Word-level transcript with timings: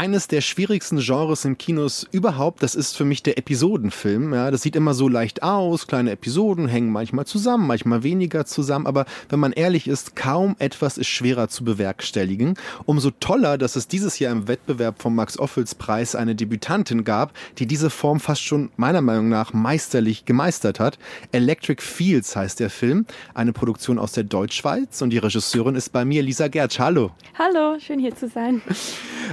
eines 0.00 0.28
der 0.28 0.40
schwierigsten 0.40 0.98
Genres 0.98 1.44
in 1.44 1.58
Kinos 1.58 2.06
überhaupt, 2.10 2.62
das 2.62 2.74
ist 2.74 2.96
für 2.96 3.04
mich 3.04 3.22
der 3.22 3.36
Episodenfilm. 3.36 4.32
Ja, 4.32 4.50
das 4.50 4.62
sieht 4.62 4.74
immer 4.74 4.94
so 4.94 5.08
leicht 5.08 5.42
aus, 5.42 5.86
kleine 5.86 6.12
Episoden 6.12 6.68
hängen 6.68 6.90
manchmal 6.90 7.26
zusammen, 7.26 7.66
manchmal 7.66 8.02
weniger 8.02 8.46
zusammen, 8.46 8.86
aber 8.86 9.04
wenn 9.28 9.38
man 9.38 9.52
ehrlich 9.52 9.86
ist, 9.86 10.16
kaum 10.16 10.56
etwas 10.58 10.96
ist 10.96 11.08
schwerer 11.08 11.48
zu 11.48 11.64
bewerkstelligen. 11.64 12.54
Umso 12.86 13.10
toller, 13.10 13.58
dass 13.58 13.76
es 13.76 13.88
dieses 13.88 14.18
Jahr 14.18 14.32
im 14.32 14.48
Wettbewerb 14.48 15.02
vom 15.02 15.14
Max-Ophüls-Preis 15.16 16.14
eine 16.14 16.34
Debütantin 16.34 17.04
gab, 17.04 17.34
die 17.58 17.66
diese 17.66 17.90
Form 17.90 18.20
fast 18.20 18.42
schon 18.42 18.70
meiner 18.78 19.02
Meinung 19.02 19.28
nach 19.28 19.52
meisterlich 19.52 20.24
gemeistert 20.24 20.80
hat. 20.80 20.98
Electric 21.32 21.82
Fields 21.82 22.34
heißt 22.34 22.58
der 22.58 22.70
Film, 22.70 23.04
eine 23.34 23.52
Produktion 23.52 23.98
aus 23.98 24.12
der 24.12 24.24
Deutschschweiz 24.24 25.02
und 25.02 25.10
die 25.10 25.18
Regisseurin 25.18 25.74
ist 25.74 25.90
bei 25.90 26.06
mir 26.06 26.22
Lisa 26.22 26.48
Gertsch. 26.48 26.78
Hallo. 26.78 27.10
Hallo, 27.38 27.78
schön 27.78 27.98
hier 27.98 28.16
zu 28.16 28.30
sein. 28.30 28.62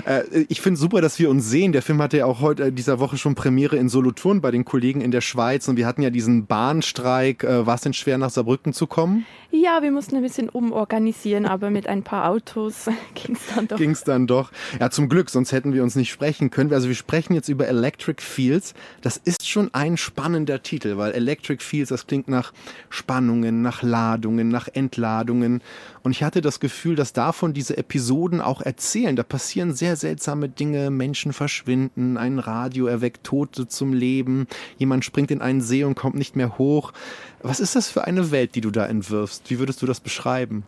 Äh, 0.05 0.45
ich 0.49 0.56
finde 0.61 0.79
super, 0.79 1.01
dass 1.01 1.19
wir 1.19 1.29
uns 1.29 1.49
sehen. 1.49 1.71
Der 1.71 1.81
Film 1.81 2.01
hatte 2.01 2.17
ja 2.17 2.25
auch 2.25 2.41
heute 2.41 2.65
äh, 2.65 2.71
dieser 2.71 2.99
Woche 2.99 3.17
schon 3.17 3.35
Premiere 3.35 3.75
in 3.75 3.89
Solothurn 3.89 4.41
bei 4.41 4.51
den 4.51 4.65
Kollegen 4.65 5.01
in 5.01 5.11
der 5.11 5.21
Schweiz 5.21 5.67
und 5.67 5.77
wir 5.77 5.85
hatten 5.85 6.01
ja 6.01 6.09
diesen 6.09 6.45
Bahnstreik. 6.45 7.43
Äh, 7.43 7.65
war 7.65 7.75
es 7.75 7.81
denn 7.81 7.93
schwer, 7.93 8.17
nach 8.17 8.29
Saarbrücken 8.29 8.73
zu 8.73 8.87
kommen? 8.87 9.25
Ja, 9.51 9.81
wir 9.81 9.91
mussten 9.91 10.15
ein 10.15 10.21
bisschen 10.21 10.49
umorganisieren, 10.49 11.45
aber 11.45 11.69
mit 11.69 11.87
ein 11.87 12.03
paar 12.03 12.29
Autos 12.29 12.85
ging 13.15 13.35
es 13.35 13.55
dann 13.55 13.67
doch. 13.67 13.77
Ging 13.77 13.91
es 13.91 14.03
dann 14.03 14.27
doch. 14.27 14.51
Ja, 14.79 14.89
zum 14.89 15.09
Glück, 15.09 15.29
sonst 15.29 15.51
hätten 15.51 15.73
wir 15.73 15.83
uns 15.83 15.95
nicht 15.95 16.11
sprechen 16.11 16.49
können. 16.49 16.73
Also 16.73 16.87
wir 16.87 16.95
sprechen 16.95 17.33
jetzt 17.33 17.49
über 17.49 17.67
Electric 17.67 18.21
Fields. 18.21 18.73
Das 19.01 19.17
ist 19.17 19.47
schon 19.47 19.73
ein 19.73 19.97
spannender 19.97 20.63
Titel, 20.63 20.97
weil 20.97 21.13
Electric 21.13 21.63
Fields, 21.63 21.89
das 21.89 22.07
klingt 22.07 22.27
nach 22.27 22.53
Spannungen, 22.89 23.61
nach 23.61 23.83
Ladungen, 23.83 24.49
nach 24.49 24.67
Entladungen. 24.71 25.61
Und 26.03 26.11
ich 26.11 26.23
hatte 26.23 26.41
das 26.41 26.59
Gefühl, 26.59 26.95
dass 26.95 27.13
davon 27.13 27.53
diese 27.53 27.77
Episoden 27.77 28.41
auch 28.41 28.61
erzählen. 28.61 29.15
Da 29.15 29.23
passieren 29.23 29.73
sehr 29.73 29.95
seltsame 29.95 30.36
Dinge. 30.45 30.91
Menschen 30.91 31.33
verschwinden, 31.33 32.17
ein 32.17 32.37
Radio 32.39 32.85
erweckt 32.85 33.23
Tote 33.23 33.67
zum 33.67 33.93
Leben, 33.93 34.47
jemand 34.77 35.03
springt 35.03 35.31
in 35.31 35.41
einen 35.41 35.61
See 35.61 35.83
und 35.83 35.95
kommt 35.95 36.15
nicht 36.15 36.35
mehr 36.35 36.57
hoch. 36.57 36.93
Was 37.41 37.59
ist 37.59 37.75
das 37.75 37.89
für 37.89 38.05
eine 38.05 38.31
Welt, 38.31 38.55
die 38.55 38.61
du 38.61 38.69
da 38.69 38.85
entwirfst? 38.85 39.49
Wie 39.49 39.59
würdest 39.59 39.81
du 39.81 39.85
das 39.85 39.99
beschreiben? 39.99 40.63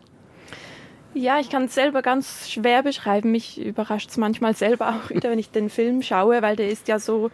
Ja, 1.14 1.40
ich 1.40 1.50
kann 1.50 1.64
es 1.64 1.74
selber 1.74 2.02
ganz 2.02 2.48
schwer 2.48 2.82
beschreiben. 2.82 3.32
Mich 3.32 3.60
überrascht 3.60 4.10
es 4.10 4.16
manchmal 4.16 4.54
selber 4.54 4.90
auch 4.90 5.10
wieder, 5.10 5.30
wenn 5.30 5.38
ich 5.38 5.50
den 5.50 5.68
Film 5.68 6.02
schaue, 6.02 6.42
weil 6.42 6.56
der 6.56 6.68
ist 6.68 6.88
ja 6.88 6.98
so 6.98 7.30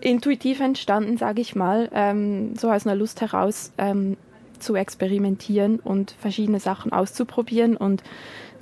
intuitiv 0.00 0.60
entstanden, 0.60 1.18
sage 1.18 1.40
ich 1.40 1.56
mal, 1.56 1.90
ähm, 1.92 2.54
so 2.54 2.70
aus 2.70 2.86
einer 2.86 2.94
Lust 2.94 3.20
heraus 3.20 3.72
ähm, 3.78 4.16
zu 4.60 4.76
experimentieren 4.76 5.80
und 5.80 6.14
verschiedene 6.20 6.60
Sachen 6.60 6.92
auszuprobieren. 6.92 7.76
Und 7.76 8.02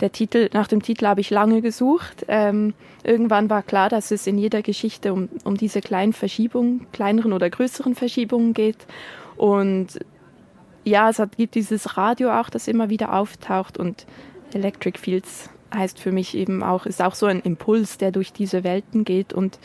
der 0.01 0.13
Titel, 0.13 0.51
nach 0.53 0.69
dem 0.69 0.83
Titel 0.83 1.07
habe 1.07 1.21
ich 1.21 1.31
lange 1.31 1.63
gesucht. 1.63 2.25
Ähm, 2.29 2.75
irgendwann 3.03 3.49
war 3.49 3.63
klar, 3.63 3.89
dass 3.89 4.11
es 4.11 4.27
in 4.27 4.39
jeder 4.39 4.63
Geschichte 4.63 5.13
um, 5.13 5.29
um 5.45 5.57
diese 5.57 5.81
kleinen 5.81 6.13
Verschiebungen, 6.13 6.87
kleineren 6.93 7.33
oder 7.33 7.49
größeren 7.49 7.95
Verschiebungen 7.95 8.53
geht. 8.53 8.87
Und 9.37 9.99
ja, 10.85 11.11
es 11.11 11.19
hat, 11.19 11.37
gibt 11.37 11.55
dieses 11.55 11.97
Radio 11.97 12.33
auch, 12.33 12.51
das 12.51 12.69
immer 12.69 12.91
wieder 12.91 13.13
auftaucht 13.13 13.79
und 13.79 14.07
Electric 14.53 14.99
Fields 14.99 15.51
heißt 15.75 15.99
für 15.99 16.13
mich 16.13 16.37
eben 16.37 16.63
auch, 16.63 16.87
ist 16.87 17.03
auch 17.03 17.15
so 17.15 17.27
ein 17.27 17.41
Impuls, 17.41 17.99
der 17.99 18.13
durch 18.13 18.33
diese 18.33 18.65
Welten 18.65 19.05
geht 19.05 19.33
und, 19.33 19.59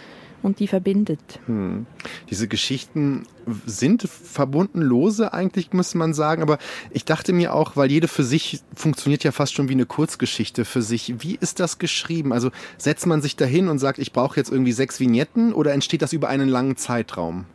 und 0.43 0.59
die 0.59 0.67
verbindet. 0.67 1.39
Hm. 1.45 1.85
Diese 2.29 2.47
Geschichten 2.47 3.23
sind 3.65 4.03
verbunden 4.03 4.81
lose 4.81 5.33
eigentlich, 5.33 5.73
muss 5.73 5.95
man 5.95 6.13
sagen, 6.13 6.41
aber 6.41 6.57
ich 6.91 7.05
dachte 7.05 7.33
mir 7.33 7.53
auch, 7.53 7.75
weil 7.75 7.91
jede 7.91 8.07
für 8.07 8.23
sich 8.23 8.61
funktioniert 8.75 9.23
ja 9.23 9.31
fast 9.31 9.53
schon 9.53 9.69
wie 9.69 9.73
eine 9.73 9.85
Kurzgeschichte 9.85 10.65
für 10.65 10.81
sich. 10.81 11.15
Wie 11.23 11.37
ist 11.39 11.59
das 11.59 11.79
geschrieben? 11.79 12.33
Also 12.33 12.51
setzt 12.77 13.05
man 13.05 13.21
sich 13.21 13.35
dahin 13.35 13.67
und 13.67 13.79
sagt, 13.79 13.99
ich 13.99 14.13
brauche 14.13 14.37
jetzt 14.37 14.51
irgendwie 14.51 14.71
sechs 14.71 14.99
Vignetten 14.99 15.53
oder 15.53 15.73
entsteht 15.73 16.01
das 16.01 16.13
über 16.13 16.29
einen 16.29 16.49
langen 16.49 16.77
Zeitraum? 16.77 17.45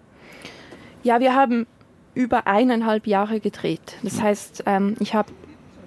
Ja, 1.03 1.21
wir 1.21 1.35
haben 1.35 1.67
über 2.15 2.47
eineinhalb 2.47 3.07
Jahre 3.07 3.41
gedreht. 3.41 3.97
Das 4.03 4.21
heißt, 4.21 4.65
ähm, 4.67 4.97
ich 5.01 5.15
habe, 5.15 5.31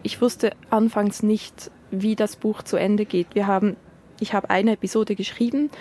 ich 0.04 0.22
wusste 0.22 0.52
anfangs 0.70 1.24
nicht, 1.24 1.72
wie 1.92 2.16
das 2.16 2.36
Buch 2.36 2.62
zu 2.62 2.78
Ende 2.78 3.06
geht. 3.06 3.28
Wir 3.34 3.48
haben, 3.48 3.76
ich 4.20 4.34
habe 4.34 4.50
eine 4.50 4.74
Episode 4.74 5.16
geschrieben 5.16 5.72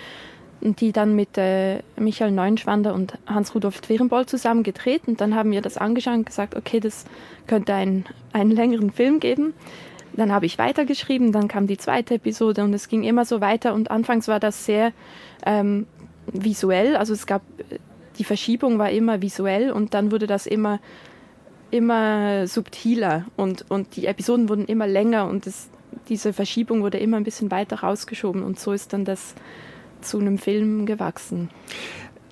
die 0.61 0.93
dann 0.93 1.15
mit 1.15 1.37
äh, 1.37 1.81
Michael 1.97 2.33
Neuenschwander 2.33 2.95
und 2.95 3.19
Hans-Rudolf 3.27 3.81
Twerenboll 3.81 4.27
zusammen 4.27 4.63
gedreht. 4.63 5.03
Und 5.07 5.21
dann 5.21 5.35
haben 5.35 5.53
wir 5.53 5.63
das 5.63 5.77
angeschaut 5.77 6.15
und 6.15 6.27
gesagt, 6.27 6.57
okay, 6.57 6.81
das 6.81 7.05
könnte 7.47 7.75
ein, 7.75 8.05
einen 8.33 8.51
längeren 8.51 8.91
Film 8.91 9.21
geben. 9.21 9.55
Dann 10.15 10.33
habe 10.33 10.47
ich 10.47 10.59
weitergeschrieben, 10.59 11.31
dann 11.33 11.47
kam 11.47 11.67
die 11.67 11.79
zweite 11.79 12.15
Episode 12.15 12.65
und 12.65 12.75
es 12.75 12.89
ging 12.89 13.05
immer 13.05 13.25
so 13.25 13.41
weiter. 13.41 13.75
Und 13.75 13.91
anfangs 13.91 14.27
war 14.27 14.41
das 14.41 14.65
sehr 14.65 14.93
ähm, 15.47 15.87
visuell. 16.33 16.97
Also 16.97 17.13
es 17.13 17.27
gab 17.27 17.43
die 18.19 18.25
Verschiebung 18.25 18.79
war 18.79 18.91
immer 18.91 19.23
visuell 19.23 19.71
und 19.71 19.95
dann 19.95 20.11
wurde 20.11 20.27
das 20.27 20.47
immer, 20.47 20.81
immer 21.71 22.47
subtiler 22.47 23.27
und, 23.37 23.65
und 23.71 23.97
die 23.97 24.07
Episoden 24.07 24.49
wurden 24.49 24.67
immer 24.67 24.87
länger 24.87 25.29
und 25.29 25.47
das, 25.47 25.69
diese 26.09 26.33
Verschiebung 26.33 26.83
wurde 26.83 26.99
immer 26.99 27.17
ein 27.17 27.25
bisschen 27.25 27.51
weiter 27.51 27.81
rausgeschoben 27.81 28.43
und 28.43 28.59
so 28.59 28.73
ist 28.73 28.93
dann 28.93 29.05
das 29.05 29.35
zu 30.01 30.19
einem 30.19 30.39
Film 30.39 30.87
gewachsen 30.87 31.51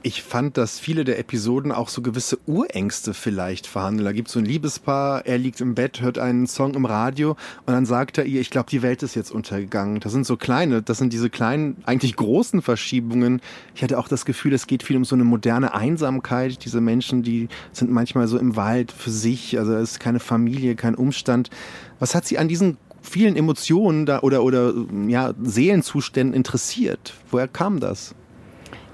ich 0.06 0.22
fand, 0.22 0.56
dass 0.56 0.78
viele 0.78 1.02
der 1.02 1.18
Episoden 1.18 1.72
auch 1.72 1.88
so 1.88 2.00
gewisse 2.00 2.38
Urängste 2.46 3.12
vielleicht 3.12 3.66
verhandeln. 3.66 4.04
Da 4.04 4.12
gibt 4.12 4.28
es 4.28 4.34
so 4.34 4.38
ein 4.38 4.44
Liebespaar, 4.44 5.26
er 5.26 5.36
liegt 5.36 5.60
im 5.60 5.74
Bett, 5.74 6.00
hört 6.00 6.16
einen 6.16 6.46
Song 6.46 6.74
im 6.74 6.84
Radio 6.84 7.30
und 7.30 7.72
dann 7.72 7.86
sagt 7.86 8.16
er 8.16 8.24
ihr, 8.24 8.40
ich 8.40 8.50
glaube, 8.50 8.70
die 8.70 8.82
Welt 8.82 9.02
ist 9.02 9.16
jetzt 9.16 9.32
untergegangen. 9.32 9.98
Das 9.98 10.12
sind 10.12 10.24
so 10.24 10.36
kleine, 10.36 10.80
das 10.80 10.98
sind 10.98 11.12
diese 11.12 11.28
kleinen, 11.28 11.82
eigentlich 11.86 12.14
großen 12.14 12.62
Verschiebungen. 12.62 13.40
Ich 13.74 13.82
hatte 13.82 13.98
auch 13.98 14.06
das 14.06 14.24
Gefühl, 14.24 14.52
es 14.52 14.68
geht 14.68 14.84
viel 14.84 14.96
um 14.96 15.04
so 15.04 15.16
eine 15.16 15.24
moderne 15.24 15.74
Einsamkeit. 15.74 16.64
Diese 16.64 16.80
Menschen, 16.80 17.24
die 17.24 17.48
sind 17.72 17.90
manchmal 17.90 18.28
so 18.28 18.38
im 18.38 18.54
Wald 18.54 18.92
für 18.92 19.10
sich, 19.10 19.58
also 19.58 19.74
es 19.74 19.92
ist 19.92 19.98
keine 19.98 20.20
Familie, 20.20 20.76
kein 20.76 20.94
Umstand. 20.94 21.50
Was 21.98 22.14
hat 22.14 22.26
sie 22.26 22.38
an 22.38 22.46
diesen 22.46 22.76
vielen 23.06 23.36
Emotionen 23.36 24.06
da 24.06 24.20
oder, 24.20 24.42
oder 24.42 24.72
ja, 25.08 25.34
Seelenzuständen 25.42 26.34
interessiert? 26.34 27.14
Woher 27.30 27.48
kam 27.48 27.80
das? 27.80 28.14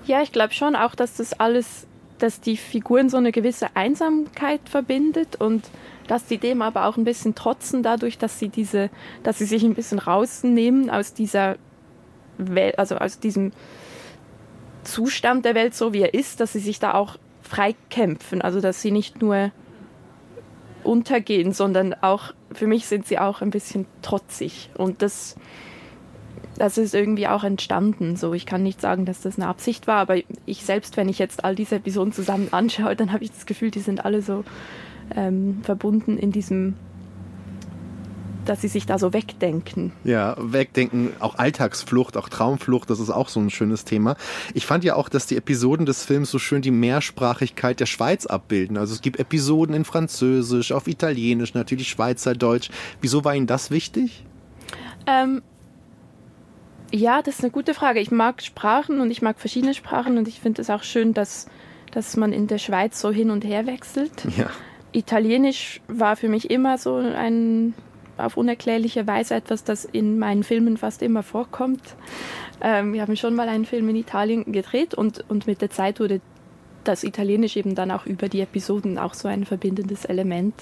Ja, 0.04 0.22
ich 0.22 0.32
glaube 0.32 0.52
schon 0.52 0.76
auch, 0.76 0.94
dass 0.94 1.16
das 1.16 1.32
alles, 1.32 1.86
dass 2.18 2.40
die 2.40 2.56
Figuren 2.56 3.08
so 3.08 3.16
eine 3.16 3.32
gewisse 3.32 3.74
Einsamkeit 3.74 4.68
verbindet 4.68 5.36
und 5.36 5.70
dass 6.08 6.28
sie 6.28 6.38
dem 6.38 6.62
aber 6.62 6.86
auch 6.86 6.96
ein 6.96 7.04
bisschen 7.04 7.34
trotzen 7.34 7.82
dadurch, 7.82 8.18
dass 8.18 8.38
sie 8.38 8.48
diese, 8.48 8.90
dass 9.22 9.38
sie 9.38 9.44
sich 9.44 9.62
ein 9.62 9.74
bisschen 9.74 9.98
rausnehmen 9.98 10.90
aus 10.90 11.14
dieser 11.14 11.56
Welt, 12.38 12.78
also 12.78 12.96
aus 12.96 13.18
diesem 13.20 13.52
Zustand 14.84 15.44
der 15.44 15.54
Welt, 15.54 15.74
so 15.74 15.92
wie 15.92 16.00
er 16.00 16.14
ist, 16.14 16.40
dass 16.40 16.52
sie 16.52 16.58
sich 16.58 16.80
da 16.80 16.94
auch 16.94 17.18
frei 17.42 17.74
kämpfen. 17.90 18.42
Also 18.42 18.60
dass 18.60 18.82
sie 18.82 18.90
nicht 18.90 19.22
nur 19.22 19.52
untergehen, 20.84 21.52
sondern 21.52 21.94
auch, 21.94 22.34
für 22.54 22.66
mich 22.66 22.86
sind 22.86 23.06
sie 23.06 23.18
auch 23.18 23.40
ein 23.42 23.50
bisschen 23.50 23.86
trotzig. 24.02 24.70
Und 24.76 25.02
das 25.02 25.36
das 26.58 26.78
ist 26.78 26.94
irgendwie 26.94 27.28
auch 27.28 27.44
entstanden. 27.44 28.16
So, 28.16 28.34
ich 28.34 28.46
kann 28.46 28.62
nicht 28.62 28.80
sagen, 28.80 29.04
dass 29.04 29.22
das 29.22 29.36
eine 29.38 29.48
Absicht 29.48 29.86
war, 29.86 29.96
aber 29.96 30.18
ich 30.46 30.64
selbst, 30.64 30.96
wenn 30.96 31.08
ich 31.08 31.18
jetzt 31.18 31.44
all 31.44 31.54
diese 31.54 31.76
Episoden 31.76 32.12
zusammen 32.12 32.48
anschaue, 32.50 32.94
dann 32.94 33.12
habe 33.12 33.24
ich 33.24 33.32
das 33.32 33.46
Gefühl, 33.46 33.70
die 33.70 33.80
sind 33.80 34.04
alle 34.04 34.22
so 34.22 34.44
ähm, 35.16 35.60
verbunden 35.62 36.18
in 36.18 36.30
diesem 36.30 36.74
dass 38.44 38.60
sie 38.60 38.68
sich 38.68 38.86
da 38.86 38.98
so 38.98 39.12
wegdenken. 39.12 39.92
Ja, 40.04 40.36
wegdenken, 40.38 41.12
auch 41.20 41.36
Alltagsflucht, 41.36 42.16
auch 42.16 42.28
Traumflucht, 42.28 42.90
das 42.90 43.00
ist 43.00 43.10
auch 43.10 43.28
so 43.28 43.40
ein 43.40 43.50
schönes 43.50 43.84
Thema. 43.84 44.16
Ich 44.54 44.66
fand 44.66 44.84
ja 44.84 44.96
auch, 44.96 45.08
dass 45.08 45.26
die 45.26 45.36
Episoden 45.36 45.86
des 45.86 46.04
Films 46.04 46.30
so 46.30 46.38
schön 46.38 46.62
die 46.62 46.70
Mehrsprachigkeit 46.70 47.80
der 47.80 47.86
Schweiz 47.86 48.26
abbilden. 48.26 48.76
Also 48.76 48.94
es 48.94 49.02
gibt 49.02 49.18
Episoden 49.18 49.74
in 49.74 49.84
Französisch, 49.84 50.72
auf 50.72 50.88
Italienisch, 50.88 51.54
natürlich 51.54 51.88
Schweizerdeutsch. 51.88 52.70
Wieso 53.00 53.24
war 53.24 53.34
Ihnen 53.34 53.46
das 53.46 53.70
wichtig? 53.70 54.24
Ähm, 55.06 55.42
ja, 56.92 57.22
das 57.22 57.36
ist 57.36 57.44
eine 57.44 57.50
gute 57.50 57.74
Frage. 57.74 58.00
Ich 58.00 58.10
mag 58.10 58.42
Sprachen 58.42 59.00
und 59.00 59.10
ich 59.10 59.22
mag 59.22 59.38
verschiedene 59.38 59.74
Sprachen 59.74 60.18
und 60.18 60.28
ich 60.28 60.40
finde 60.40 60.60
es 60.62 60.70
auch 60.70 60.82
schön, 60.82 61.14
dass, 61.14 61.46
dass 61.90 62.16
man 62.16 62.32
in 62.32 62.46
der 62.46 62.58
Schweiz 62.58 63.00
so 63.00 63.10
hin 63.10 63.30
und 63.30 63.44
her 63.44 63.66
wechselt. 63.66 64.12
Ja. 64.36 64.50
Italienisch 64.92 65.80
war 65.88 66.16
für 66.16 66.28
mich 66.28 66.50
immer 66.50 66.76
so 66.76 66.96
ein 66.96 67.72
auf 68.22 68.36
unerklärliche 68.36 69.06
Weise 69.06 69.34
etwas, 69.34 69.64
das 69.64 69.84
in 69.84 70.18
meinen 70.18 70.42
Filmen 70.42 70.76
fast 70.76 71.02
immer 71.02 71.22
vorkommt. 71.22 71.82
Ähm, 72.60 72.92
wir 72.92 73.02
haben 73.02 73.16
schon 73.16 73.34
mal 73.34 73.48
einen 73.48 73.64
Film 73.64 73.88
in 73.88 73.96
Italien 73.96 74.52
gedreht 74.52 74.94
und, 74.94 75.24
und 75.28 75.46
mit 75.46 75.60
der 75.60 75.70
Zeit 75.70 76.00
wurde 76.00 76.20
das 76.84 77.04
Italienisch 77.04 77.56
eben 77.56 77.74
dann 77.74 77.90
auch 77.90 78.06
über 78.06 78.28
die 78.28 78.40
Episoden 78.40 78.98
auch 78.98 79.14
so 79.14 79.28
ein 79.28 79.44
verbindendes 79.44 80.04
Element. 80.04 80.54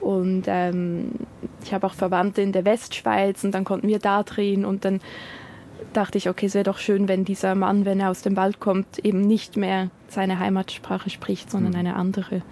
Und 0.00 0.44
ähm, 0.46 1.12
ich 1.62 1.72
habe 1.72 1.86
auch 1.86 1.94
Verwandte 1.94 2.42
in 2.42 2.52
der 2.52 2.64
Westschweiz 2.64 3.42
und 3.44 3.52
dann 3.52 3.64
konnten 3.64 3.88
wir 3.88 3.98
da 3.98 4.22
drehen 4.22 4.64
und 4.64 4.84
dann 4.84 5.00
dachte 5.96 6.18
ich, 6.18 6.28
okay, 6.28 6.46
es 6.46 6.54
wäre 6.54 6.64
doch 6.64 6.78
schön, 6.78 7.08
wenn 7.08 7.24
dieser 7.24 7.54
Mann, 7.54 7.84
wenn 7.84 8.00
er 8.00 8.10
aus 8.10 8.22
dem 8.22 8.36
Wald 8.36 8.60
kommt, 8.60 8.98
eben 8.98 9.20
nicht 9.20 9.56
mehr 9.56 9.90
seine 10.08 10.38
Heimatsprache 10.38 11.10
spricht, 11.10 11.50
sondern 11.50 11.72
mhm. 11.72 11.78
eine 11.78 11.96
andere. 11.96 12.42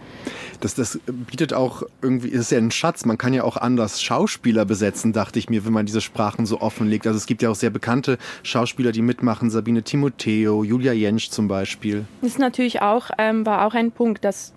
Das, 0.60 0.74
das 0.74 0.98
bietet 1.06 1.52
auch 1.54 1.82
irgendwie, 2.00 2.28
ist 2.28 2.50
ja 2.50 2.58
ein 2.58 2.70
Schatz. 2.70 3.04
Man 3.04 3.18
kann 3.18 3.34
ja 3.34 3.44
auch 3.44 3.56
anders 3.56 4.02
Schauspieler 4.02 4.64
besetzen, 4.64 5.12
dachte 5.12 5.38
ich 5.38 5.48
mir, 5.48 5.64
wenn 5.64 5.72
man 5.72 5.86
diese 5.86 6.00
Sprachen 6.00 6.46
so 6.46 6.60
offenlegt. 6.60 7.06
Also 7.06 7.16
es 7.16 7.26
gibt 7.26 7.42
ja 7.42 7.50
auch 7.50 7.54
sehr 7.54 7.70
bekannte 7.70 8.18
Schauspieler, 8.42 8.92
die 8.92 9.02
mitmachen. 9.02 9.50
Sabine 9.50 9.82
Timoteo, 9.82 10.64
Julia 10.64 10.92
Jentsch 10.92 11.30
zum 11.30 11.48
Beispiel. 11.48 12.04
Das 12.20 12.30
ist 12.30 12.38
natürlich 12.38 12.82
auch, 12.82 13.10
ähm, 13.18 13.46
war 13.46 13.66
auch 13.66 13.74
ein 13.74 13.92
Punkt, 13.92 14.24
dass, 14.24 14.52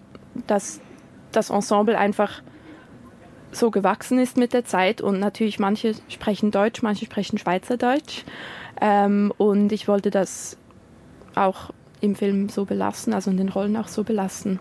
dass 0.48 0.80
das 1.32 1.50
Ensemble 1.50 1.98
einfach 1.98 2.42
so 3.52 3.72
gewachsen 3.72 4.20
ist 4.20 4.38
mit 4.38 4.54
der 4.54 4.66
Zeit 4.66 5.02
und 5.02 5.20
natürlich 5.20 5.60
manche 5.60 5.96
sprechen 6.10 6.52
Deutsch, 6.52 6.82
manche 6.82 7.06
sprechen 7.06 7.38
Schweizerdeutsch. 7.38 8.24
Ähm, 8.82 9.34
und 9.38 9.72
ich 9.72 9.88
wollte 9.88 10.12
das 10.12 10.58
auch 11.36 11.72
im 12.02 12.16
Film 12.16 12.50
so 12.50 12.66
belassen, 12.66 13.14
also 13.14 13.32
in 13.32 13.38
den 13.38 13.50
Rollen 13.50 13.76
auch 13.78 13.88
so 13.88 14.04
belassen. 14.04 14.60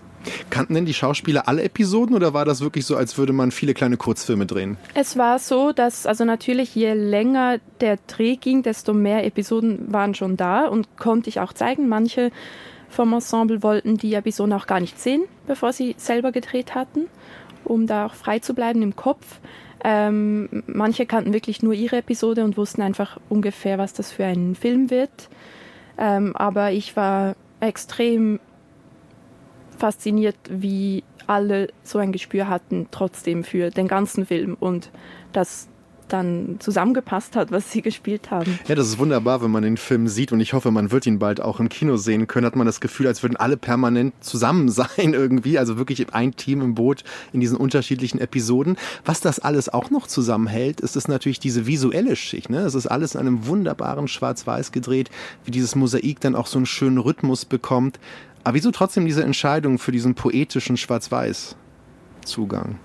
Kannten 0.50 0.74
denn 0.74 0.86
die 0.86 0.94
Schauspieler 0.94 1.48
alle 1.48 1.62
Episoden 1.62 2.16
oder 2.16 2.32
war 2.32 2.44
das 2.44 2.60
wirklich 2.60 2.86
so, 2.86 2.96
als 2.96 3.18
würde 3.18 3.32
man 3.32 3.50
viele 3.50 3.74
kleine 3.74 3.96
Kurzfilme 3.96 4.46
drehen? 4.46 4.78
Es 4.94 5.18
war 5.18 5.38
so, 5.38 5.72
dass 5.72 6.06
also 6.06 6.24
natürlich 6.24 6.74
je 6.74 6.94
länger 6.94 7.58
der 7.80 7.98
Dreh 8.06 8.36
ging, 8.36 8.62
desto 8.62 8.94
mehr 8.94 9.26
Episoden 9.26 9.92
waren 9.92 10.14
schon 10.14 10.36
da 10.36 10.66
und 10.66 10.96
konnte 10.96 11.28
ich 11.28 11.40
auch 11.40 11.52
zeigen. 11.52 11.88
Manche 11.88 12.30
vom 12.88 13.12
Ensemble 13.12 13.62
wollten 13.62 13.96
die 13.96 14.14
Episoden 14.14 14.52
auch 14.54 14.66
gar 14.66 14.80
nicht 14.80 14.98
sehen, 14.98 15.24
bevor 15.46 15.72
sie 15.72 15.94
selber 15.98 16.32
gedreht 16.32 16.74
hatten, 16.74 17.06
um 17.64 17.86
da 17.86 18.06
auch 18.06 18.14
frei 18.14 18.38
zu 18.38 18.54
bleiben 18.54 18.82
im 18.82 18.96
Kopf. 18.96 19.40
Ähm, 19.84 20.48
manche 20.66 21.04
kannten 21.04 21.34
wirklich 21.34 21.62
nur 21.62 21.74
ihre 21.74 21.98
Episode 21.98 22.42
und 22.42 22.56
wussten 22.56 22.80
einfach 22.80 23.20
ungefähr, 23.28 23.76
was 23.76 23.92
das 23.92 24.10
für 24.10 24.24
ein 24.24 24.54
Film 24.54 24.90
wird. 24.90 25.28
Ähm, 25.98 26.34
aber 26.34 26.72
ich 26.72 26.96
war 26.96 27.36
extrem 27.60 28.40
fasziniert, 29.76 30.36
wie 30.48 31.04
alle 31.26 31.68
so 31.82 31.98
ein 31.98 32.12
Gespür 32.12 32.48
hatten, 32.48 32.88
trotzdem 32.90 33.44
für 33.44 33.70
den 33.70 33.88
ganzen 33.88 34.26
Film 34.26 34.56
und 34.58 34.90
das 35.32 35.68
dann 36.14 36.56
zusammengepasst 36.60 37.34
hat, 37.34 37.50
was 37.50 37.72
sie 37.72 37.82
gespielt 37.82 38.30
haben. 38.30 38.58
Ja, 38.68 38.76
das 38.76 38.86
ist 38.86 38.98
wunderbar, 38.98 39.42
wenn 39.42 39.50
man 39.50 39.64
den 39.64 39.76
Film 39.76 40.06
sieht 40.06 40.30
und 40.30 40.40
ich 40.40 40.52
hoffe, 40.52 40.70
man 40.70 40.92
wird 40.92 41.06
ihn 41.06 41.18
bald 41.18 41.40
auch 41.40 41.58
im 41.58 41.68
Kino 41.68 41.96
sehen 41.96 42.28
können. 42.28 42.46
Hat 42.46 42.54
man 42.54 42.66
das 42.66 42.80
Gefühl, 42.80 43.08
als 43.08 43.22
würden 43.22 43.36
alle 43.36 43.56
permanent 43.56 44.14
zusammen 44.20 44.68
sein 44.70 45.12
irgendwie, 45.12 45.58
also 45.58 45.76
wirklich 45.76 46.14
ein 46.14 46.36
Team 46.36 46.62
im 46.62 46.74
Boot 46.74 47.02
in 47.32 47.40
diesen 47.40 47.56
unterschiedlichen 47.56 48.20
Episoden. 48.20 48.76
Was 49.04 49.20
das 49.20 49.40
alles 49.40 49.68
auch 49.68 49.90
noch 49.90 50.06
zusammenhält, 50.06 50.80
ist 50.80 50.94
es 50.94 51.08
natürlich 51.08 51.40
diese 51.40 51.66
visuelle 51.66 52.14
Schicht. 52.14 52.48
Ne? 52.48 52.60
Es 52.60 52.76
ist 52.76 52.86
alles 52.86 53.14
in 53.14 53.20
einem 53.20 53.48
wunderbaren 53.48 54.06
Schwarz-Weiß 54.06 54.70
gedreht, 54.70 55.10
wie 55.44 55.50
dieses 55.50 55.74
Mosaik 55.74 56.20
dann 56.20 56.36
auch 56.36 56.46
so 56.46 56.58
einen 56.58 56.66
schönen 56.66 56.98
Rhythmus 56.98 57.44
bekommt. 57.44 57.98
Aber 58.44 58.54
wieso 58.54 58.70
trotzdem 58.70 59.04
diese 59.04 59.24
Entscheidung 59.24 59.78
für 59.78 59.90
diesen 59.90 60.14
poetischen 60.14 60.76
Schwarz-Weiß-Zugang? 60.76 62.78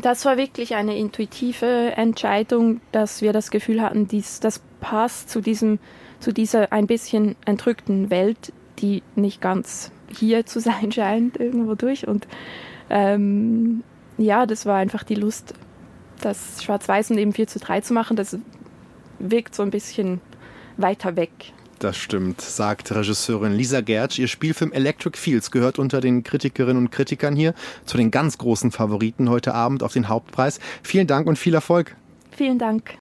Das 0.00 0.24
war 0.24 0.36
wirklich 0.36 0.74
eine 0.74 0.96
intuitive 0.96 1.92
Entscheidung, 1.96 2.80
dass 2.92 3.20
wir 3.20 3.32
das 3.32 3.50
Gefühl 3.50 3.82
hatten, 3.82 4.06
dies, 4.06 4.38
das 4.38 4.60
passt 4.80 5.28
zu, 5.28 5.40
diesem, 5.40 5.80
zu 6.20 6.32
dieser 6.32 6.72
ein 6.72 6.86
bisschen 6.86 7.34
entrückten 7.44 8.10
Welt, 8.10 8.52
die 8.78 9.02
nicht 9.16 9.40
ganz 9.40 9.90
hier 10.16 10.46
zu 10.46 10.60
sein 10.60 10.92
scheint, 10.92 11.38
irgendwo 11.38 11.74
durch. 11.74 12.06
Und 12.06 12.28
ähm, 12.90 13.82
ja, 14.18 14.46
das 14.46 14.66
war 14.66 14.76
einfach 14.76 15.02
die 15.02 15.16
Lust, 15.16 15.54
das 16.20 16.62
Schwarz-Weiß 16.62 17.10
und 17.10 17.18
eben 17.18 17.32
4 17.32 17.48
zu 17.48 17.58
3 17.58 17.80
zu 17.80 17.92
machen. 17.92 18.16
Das 18.16 18.38
wirkt 19.18 19.54
so 19.54 19.62
ein 19.62 19.70
bisschen 19.70 20.20
weiter 20.76 21.16
weg 21.16 21.52
das 21.82 21.96
stimmt, 21.96 22.40
sagt 22.40 22.92
Regisseurin 22.92 23.52
Lisa 23.52 23.80
Gertsch. 23.80 24.18
Ihr 24.18 24.28
Spielfilm 24.28 24.72
Electric 24.72 25.18
Fields 25.18 25.50
gehört 25.50 25.78
unter 25.78 26.00
den 26.00 26.22
Kritikerinnen 26.22 26.84
und 26.84 26.90
Kritikern 26.90 27.34
hier 27.34 27.54
zu 27.84 27.96
den 27.96 28.10
ganz 28.10 28.38
großen 28.38 28.70
Favoriten 28.70 29.30
heute 29.30 29.54
Abend 29.54 29.82
auf 29.82 29.92
den 29.92 30.08
Hauptpreis. 30.08 30.60
Vielen 30.82 31.06
Dank 31.06 31.26
und 31.26 31.38
viel 31.38 31.54
Erfolg. 31.54 31.96
Vielen 32.30 32.58
Dank. 32.58 32.98